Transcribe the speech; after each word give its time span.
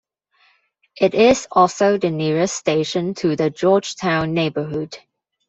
It 0.99 1.13
is 1.13 1.47
also 1.51 1.99
the 1.99 2.09
nearest 2.09 2.55
station 2.55 3.13
to 3.17 3.35
the 3.35 3.51
Georgetown 3.51 4.33
neighborhood. 4.33 4.97